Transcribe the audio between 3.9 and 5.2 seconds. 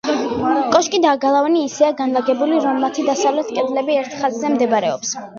ერთ ხაზზე მდებარეობს.